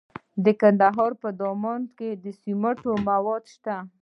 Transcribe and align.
د 0.43 0.45
کندهار 0.61 1.11
په 1.21 1.29
دامان 1.41 1.81
کې 1.97 2.09
د 2.23 2.25
سمنټو 2.41 2.91
مواد 3.07 3.43
شته. 3.53 3.75